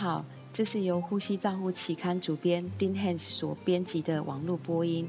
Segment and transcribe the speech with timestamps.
[0.00, 5.08] 好，这是由呼吸账户期刊主编丁汉所编辑的网络播音。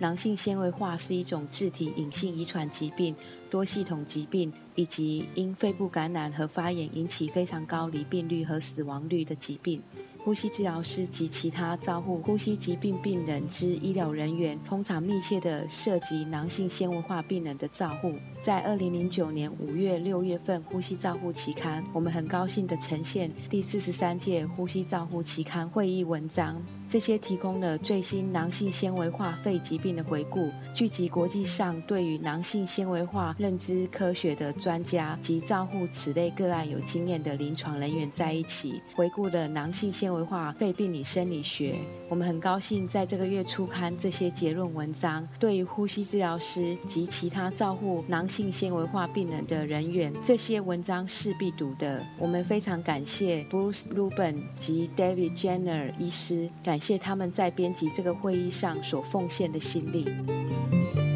[0.00, 3.16] 囊性纤维化是一种自体隐性遗传疾病、
[3.50, 9.82] 多系统疾病，以及因肺部感染和发炎引起非常高离病率和死亡率的疾病。
[10.24, 18.14] 呼吸治疗师及其他照护呼吸疾病病人之医疗人员，通常密切的涉及囊性纤维化病人的照护。
[18.38, 26.62] 在二零零九年五月、六月份《呼吸照护期刊》，我们很高兴的呈现第四十三届《呼吸照护期刊》会议文章。
[26.86, 40.28] 这些提供了最新囊性纤维化肺疾病的回顾，聚集国际上对于囊性纤维化认知科学的专家及照护此类个案有经验的临床人员在一起，回顾了囊性纤维。
[40.28, 41.74] 化肺病理生理学，
[42.10, 52.04] 我们很高兴在这个月初刊这些结论文章，对于呼吸治疗师及其他照护囊性纤维化病人的人员，这些文章是必读的。
[52.18, 61.07] 我们非常感谢 Bruce Rubin 及 David Jenner 医师，感谢他们在编辑这个会议上所奉献的心力。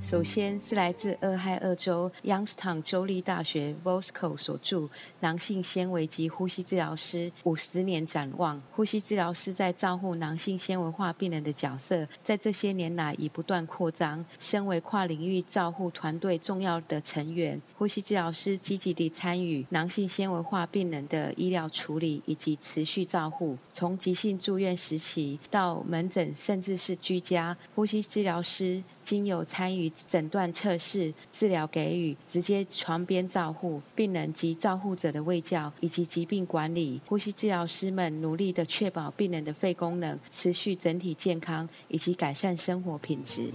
[0.00, 4.78] 首先是来自俄亥俄州 Youngstown 州立大学 Vosco 所著
[5.20, 8.56] 《囊性纤维及呼吸治疗师五十年展望》。
[8.72, 14.24] 呼吸治疗师在照护囊性纤维化病人的角色，在这些年来已不断扩张。
[14.38, 23.58] 身为跨领域照护团队重要的成员，呼吸治疗师积极地参与囊性纤维化病人的医疗处理以及持续照护。
[23.70, 29.89] 从急性住院时期到门诊，甚至是居家，呼吸治疗师经有参与。
[29.90, 43.52] 诊断测试、治疗给予、直接床边照护病人及照护者的卫教以及疾病管理，呼吸治疗师们努力的确保病人的肺功能持续整体健康以及改善生活品质。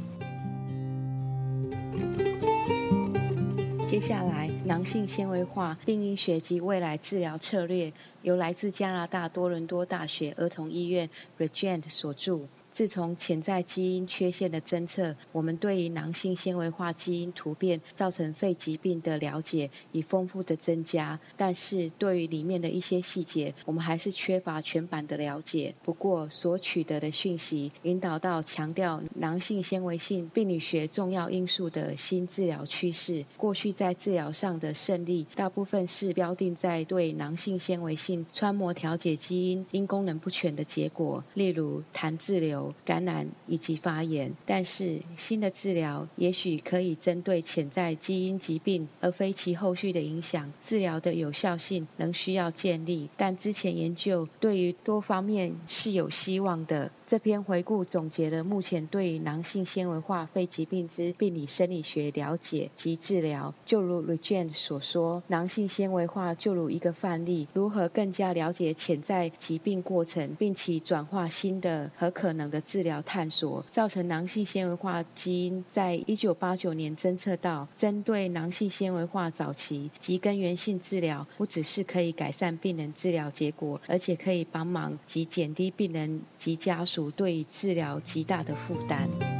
[3.87, 12.41] 接下来，囊性纤维化病因学及未来治疗策略，由来自加拿大多伦多大学儿童医院 Regent 所著。
[12.75, 25.73] 自从潜在基因缺陷的侦测，我们对于囊性纤维化基因突变造成肺疾病的了解已丰富的增加，但是对于里面的一些细节，我们还是缺乏全版的了解。
[25.83, 33.23] 不过，所取得的讯息引导到强调囊性纤维性病理学重要因素的新治疗趋势。
[33.37, 42.64] 过去在治疗上的胜利，大部分是标定在对囊性纤维性穿膜调节基因因功能不全的结果，例如痰滞留。
[42.85, 50.51] 感染以及发炎，但是新的治疗也许可以针对潜在基因疾病，而非其后续的影响。
[50.57, 56.91] 治疗的有效性仍需要建立，但之前研究对于多方面是有希望的。
[57.07, 63.53] 这篇回顾总结了目前对于囊性纤维化肺疾病之病理生理学了解及治疗。
[63.63, 73.65] 就如 Regent 所说，囊性纤维化就如一个范例，如何更加了解潜在疾病过程，并其转化新的和可能的的治疗探索。
[73.69, 87.11] 造成囊性纤维化基因在一九八九年侦测到，针对囊性纤维化早期及根源性治疗，不只是可以改善病人治疗结果，而且可以帮忙及减低病人及家属。
[87.11, 89.34] 对治疗极大的负担。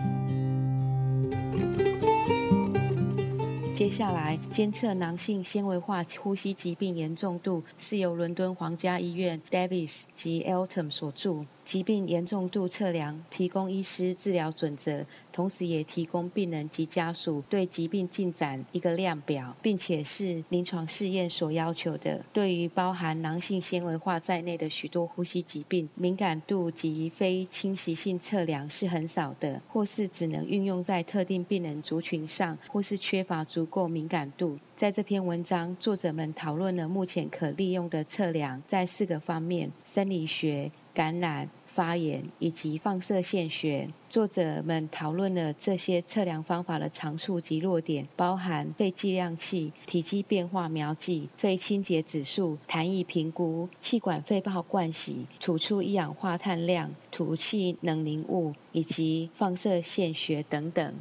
[3.75, 11.44] 接下来，监测囊性纤维化呼吸疾病严重度，是由伦敦皇家医院 Davis 及 Elton 所著。
[11.66, 22.24] 疾病严重度测量提供医师治疗准则，同时也提供病人及家属对疾病进展一个量表，并且是临床试验所要求的。
[22.31, 34.58] 对于包含囊性纤维化在内的许多呼吸疾病，敏感度及非侵袭性测量是很少的，或是只能运用在特定病人族群上，或是缺乏足够敏感度。
[34.76, 40.72] 在这篇文章，作者们讨论了目前可利用的测量在四个方面：生理学。
[40.96, 60.94] 感染、发炎以及放射线学，作者们讨论了这些测量方法的长处及弱点，包含肺计量器、体积变化描记、肺清洁指数、痰液评估、气管肺泡灌洗、吐出一氧化碳量、吐气冷凝物以及放射线学等等。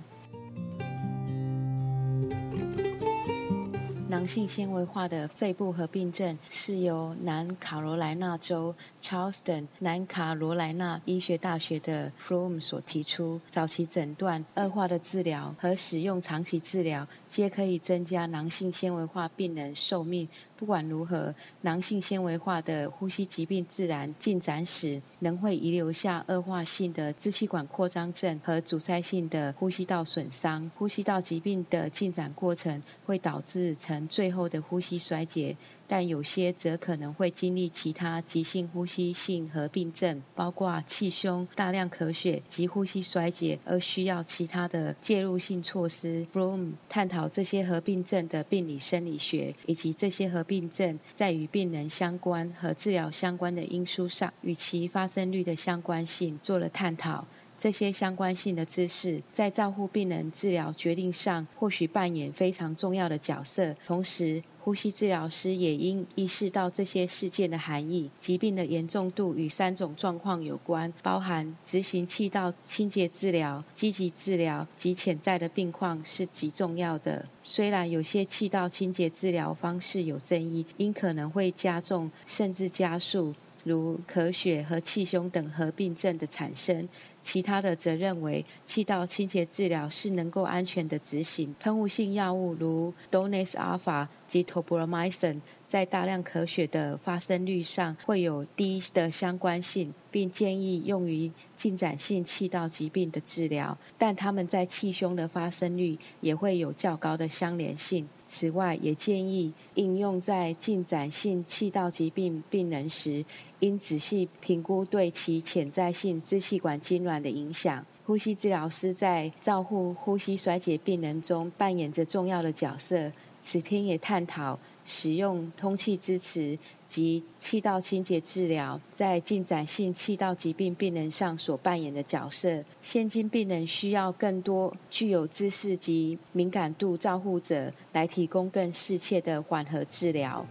[4.14, 13.40] 囊性纤维化的肺部合并症是由南卡罗来纳州 Charleston 南卡罗来纳医学大学的 From 所提出。
[13.48, 20.28] 早期诊断、恶化的治疗和使用长期治疗，皆可以增加囊性纤维化病人寿命。
[20.56, 30.70] 不管如何，囊性纤维化的呼吸疾病自然进展史，仍会遗留下恶化性的支气管扩张症和阻塞性的呼吸道损伤。
[30.78, 35.56] 呼吸道疾病的进展过程会导致成最后的呼吸衰竭，
[35.86, 46.26] 但有些则可能会经历其他急性呼吸性合并症，包括气胸、大量咳血及呼吸衰竭，而需要其他的介入性措施。
[46.32, 57.26] Bloom 探讨这些合并症的病理生理学，以及这些合并症在与病人相关和治疗相关的因素上与其发生率的相关性做了探讨。
[57.56, 63.74] 这些相关性的知识在照护病人治疗决定上或许扮演非常重要的角色。
[63.86, 68.10] 同时，呼吸治疗师也应意识到这些事件的含义。
[68.18, 77.26] 疾病的严重度与三种状况有关，包含执行气道清洁治疗、积极治疗及潜在的病况是极重要的。
[77.42, 83.34] 虽然有些气道清洁治疗方式有争议，因可能会加重甚至加速。
[83.66, 86.86] 如咳血和气胸等合并症的产生，
[87.24, 91.56] 其他的则认为气道清洁治疗是能够安全的执行。
[91.58, 108.06] 喷雾性药物如 Donas Alpha 及 Tobramycin 在大量咳血的发生率上会有低的相关性，并建议用于进展性气道疾病的治疗，但它们在气胸的发生率也会有较高的相连性。
[108.26, 113.24] 此外，也建议应用在进展性气道疾病病人时，
[113.64, 117.86] 应仔细评估对其潜在性支气管痉挛的影响。
[118.04, 123.10] 呼吸治疗师在照护呼吸衰竭病人中扮演着重要的角色。
[123.40, 132.64] 此篇也探讨使用通气支持及气道清洁治疗在进展性气道疾病病人上所扮演的角色。
[132.82, 140.46] 现今病人需要更多具有知识及敏感度照护者来提供更适切的缓和治疗。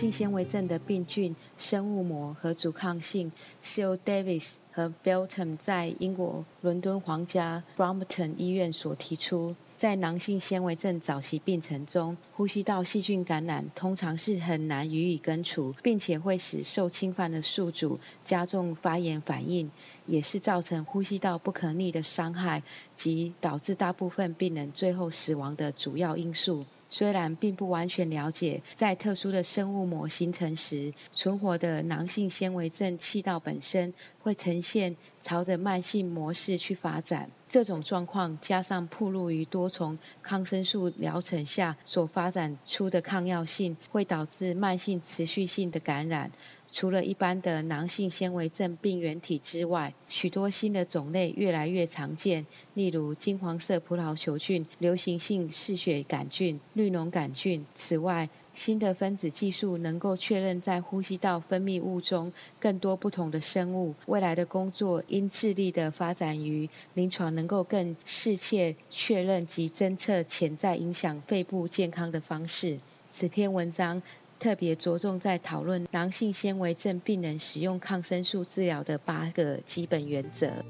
[0.00, 9.56] 性纤维症的病菌、生物膜和阻抗性是由 Davis 和 Belton 在英国伦敦皇家 Brompton 医院所提出。
[9.76, 19.70] 在囊性纤维症早期病程中，呼吸道细菌感染通常是很难予以根除，并且会使受侵犯的宿主加重发炎反应，
[20.06, 22.62] 也是造成呼吸道不可逆的伤害
[22.94, 26.64] 及导致大部分病人最后死亡的主要因素。
[26.90, 37.30] 虽然并不完全了解，在特殊的生物膜形成时，存活的囊性纤维症气道本身会呈现朝着慢性模式去发展。
[37.50, 46.30] 这种状况加上暴露于多重抗生素疗程下所发展出的抗药性，会导致慢性持续性的感染。
[46.70, 57.66] 除了一般的囊性纤维症病原体之外，许多新的种类越来越常见，例如金黄色葡萄球菌、流行性嗜血杆菌、绿脓杆菌。
[57.74, 63.94] 此外，新的分子技术能够确认在呼吸道分泌物中更多不同的生物。
[64.06, 72.78] 未来的工作应致力的发展于临床能够更适切确认及侦测潜在影响肺部健康的方式。
[73.08, 74.02] 此篇文章。
[74.40, 80.64] 特别着重在讨论囊性纤维症病人使用抗生素治疗的八个基本原则。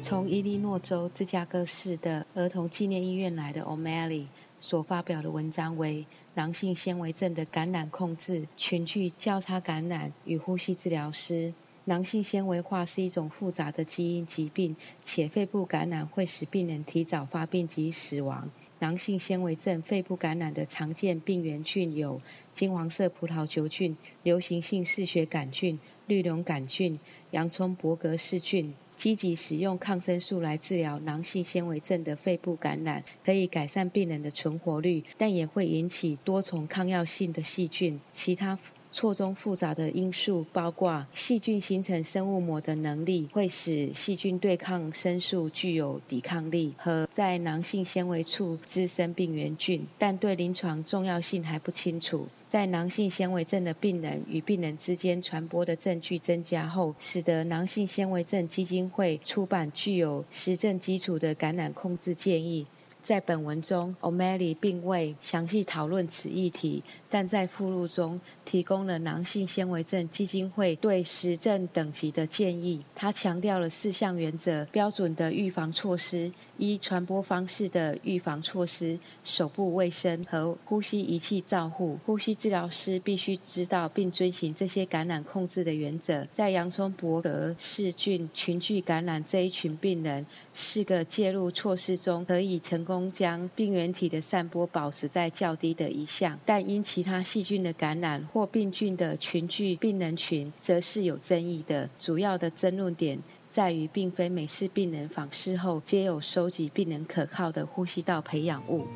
[0.00, 11.52] 从伊利诺州芝加哥市的儿童纪念医院来的 O'Malley 所发表的文章为囊性纤维症的感染控制、群聚交叉感染与呼吸治疗师。
[11.84, 18.50] 囊性纤维化是一种复杂的基因疾病，且肺部感染会使病人提早发病及死亡。
[18.78, 22.22] 囊性纤维症肺部感染的常见病原菌有
[22.54, 26.98] 金黄色葡萄球菌、流行性嗜血杆菌、绿脓杆菌、
[27.30, 28.74] 洋葱伯格氏菌。
[29.00, 38.02] 积极使用抗生素来治疗囊性纤维症的肺部感染，可以改善病人的存活率，但也会引起多重抗药性的细菌。
[38.12, 38.58] 其他。
[38.92, 52.28] 错综复杂的因素包括细菌形成生物膜的能力，会使细菌对抗生素具有抵抗力，和在囊性纤维处滋生病原菌，但对临床重要性还不清楚。
[52.48, 62.66] 在囊性纤维症的病人与病人之间传播的证据增加后，使得囊性纤维症基金会出版具有实证基础的感染控制建议。
[63.02, 72.84] 在本文中，O'Malley 并未详细讨论此议题，但在附录中提供了囊性纤维症基金会对实证等级的建议。
[72.94, 81.98] 他强调了四项原则：标准的预防措施、一传播方式的预防措施、手部卫生和呼吸仪器照护。
[82.04, 86.26] 呼吸治疗师必须知道并遵循这些感染控制的原则。
[86.32, 92.89] 在洋葱伯格氏菌群聚感染这一群病人，四个介入措施中可以成。
[92.90, 101.88] 功将病原体的散播保持在较低的一项，但因其他细菌的感染或病菌的群聚病人群，则是有争议的。
[102.00, 108.88] 主要的争论点在于，并非每次病人访视后皆有收集病人可靠的呼吸道培养物。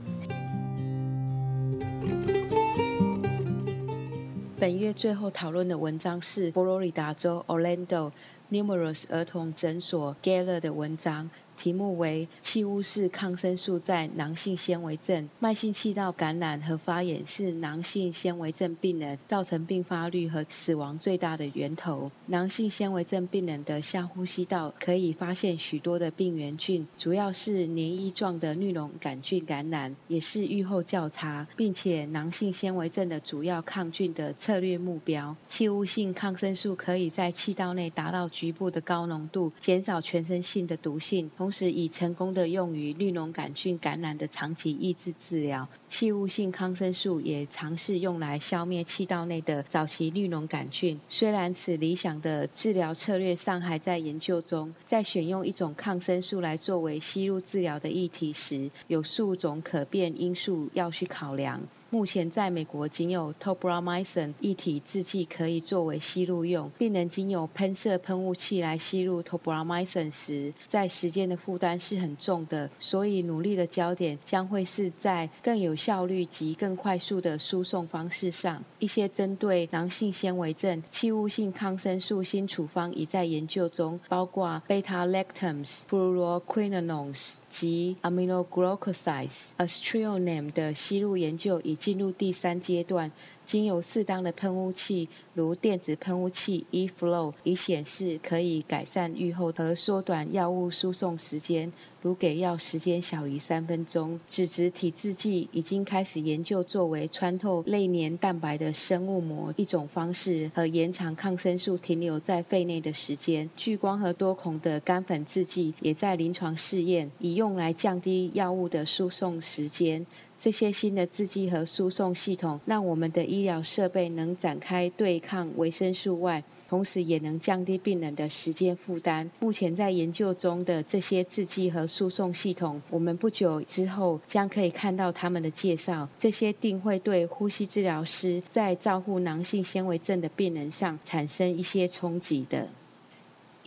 [4.59, 8.11] 本月最后讨论的文章是佛罗里达州 Orlando
[8.51, 11.31] Numerous 儿童诊所 Geller 的文章。
[11.57, 22.11] 题目为气雾式抗生素在囊性纤维症、慢性气道感染和发炎是囊性纤维症病人造成并发率和死亡最大的源头。
[22.27, 35.37] 囊性纤维症病人的下呼吸道可以发现许多的病原菌，主要是黏液状的绿脓杆菌感染，也是预后较差，并且囊性纤维症的主要抗菌的策略目标。
[35.47, 41.31] 气雾性抗生素可以在气道内达到局部的高浓度，减少全身性的毒性。
[41.45, 45.69] 同时，已成功的用于绿脓杆菌感染的长期抑制治疗。
[45.87, 50.99] 器物性抗生素也尝试用来消灭气道内的早期绿脓杆菌。
[51.11, 61.61] 虽然此理想的治疗策略尚还在研究中，在选用一种抗生素来作为吸入治疗的议题时，有数种可变因素要去考量。
[61.91, 66.73] 目前在美国仅有 tobramycin 一体制剂可以作为吸入用。
[66.77, 78.65] 病人经由喷射喷雾器来吸入 tobramycin 时，在时间的负担是很重的，所以努力的焦点将会是在更有效率及更快速的输送方式上。
[78.81, 91.79] 一些针对囊性纤维症气雾性抗生素新处方已在研究中，包括 beta-lactams、fluoroquinolones 及 aminoglycosides、a s t r i o n a m 的吸入研究已。
[91.85, 93.13] 进入第三阶段。
[93.45, 101.73] 经由适当的喷雾器，如电子喷雾器 eFlow，以显示可以改善预后和缩短药物输送时间，
[102.03, 104.21] 如给药时间小于三分钟。
[104.27, 113.51] 脂质体制剂已经开始研究作为穿透类黏蛋白的生物膜一种方式，和延长抗生素停留在肺内的时间。
[113.57, 120.07] 聚光和多孔的干粉制剂也在临床试验，以用来降低药物的输送时间。
[120.45, 129.31] 这些新的制剂和输送系统，让我们的医疗设备能展开对抗维生素外，同时也能降低病人的时间负担。
[129.41, 136.11] 目前在研究中的这些制剂和输送系统，我们不久之后将可以看到他们的介绍。
[136.15, 142.69] 这些定会对呼吸治疗师在照顾囊性纤维症的病人上产生一些冲击的。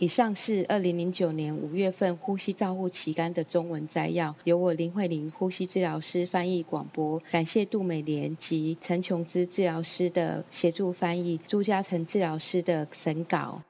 [0.00, 7.18] 以上是二零零九年五月份《呼吸照护期刊》的中文摘要，由我林慧玲呼吸治疗师翻译广播。
[7.32, 13.62] 感谢杜美莲及陈琼芝治疗师的协助翻译，朱嘉诚治疗师的审稿。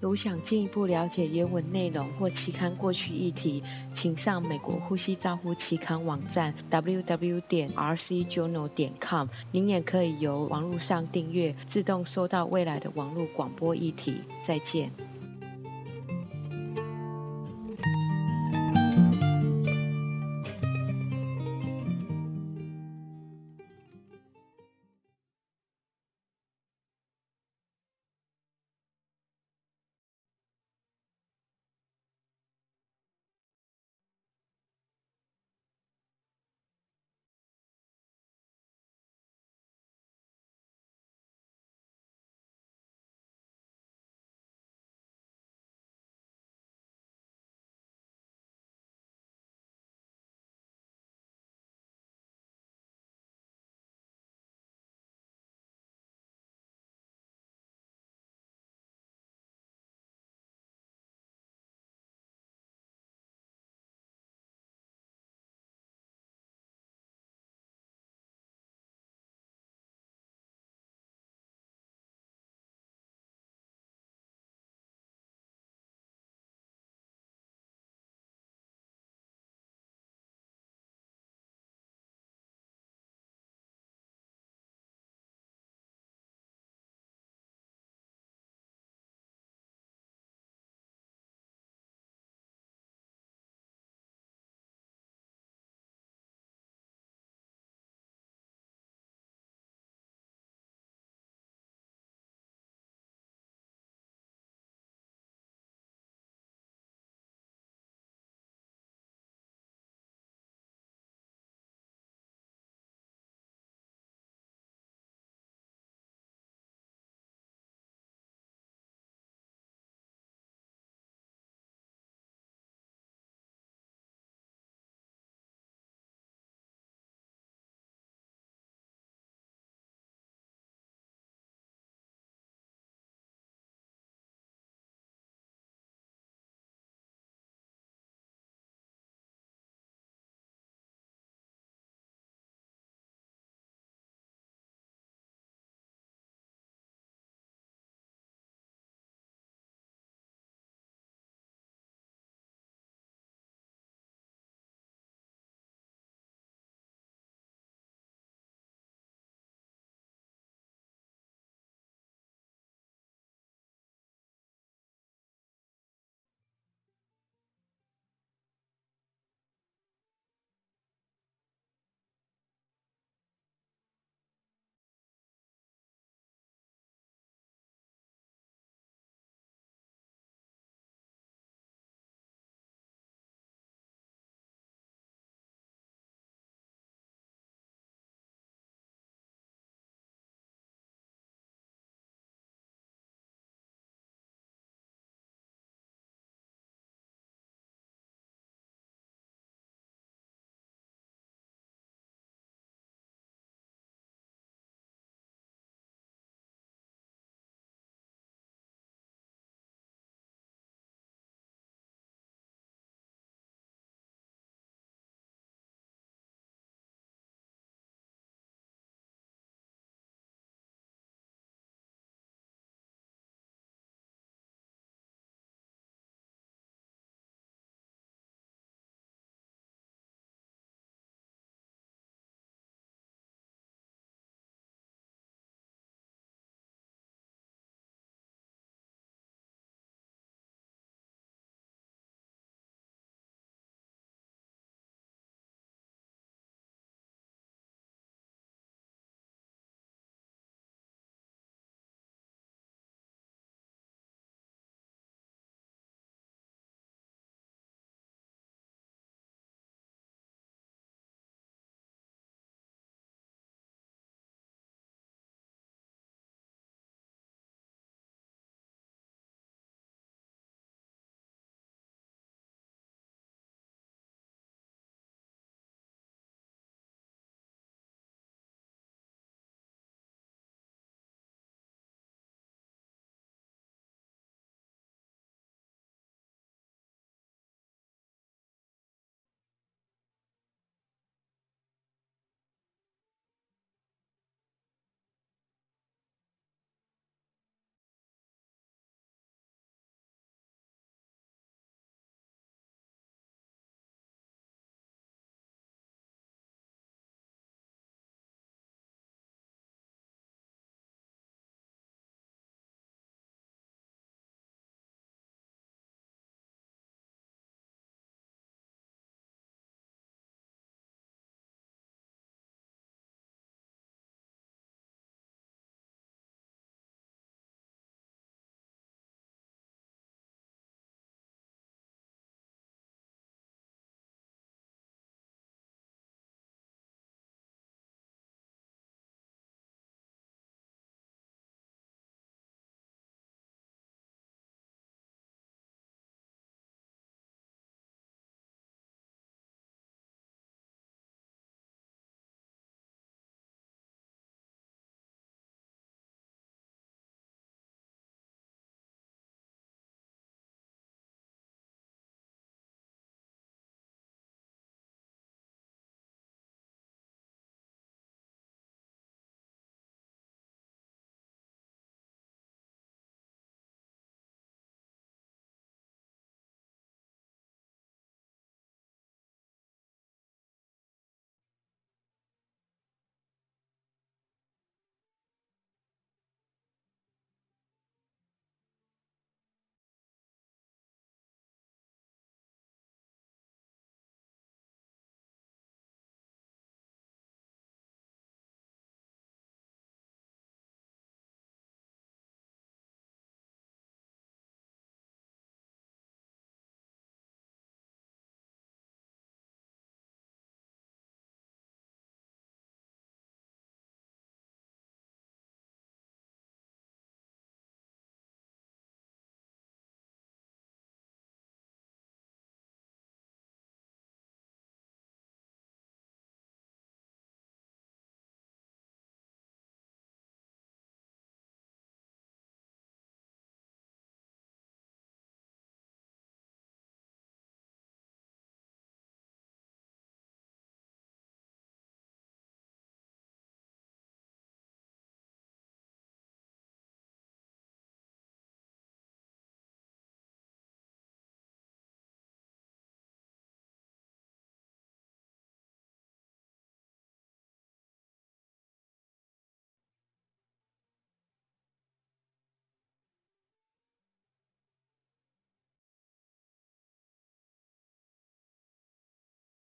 [0.00, 9.28] 如想进一步了解原文内容或期刊过去议题，请上美国呼吸照护期刊网站 www 点 rcjournal 点 com。
[9.50, 14.16] 您也可以由网络上订阅，自动收到未来的网络广播议题。
[14.42, 15.13] 再见。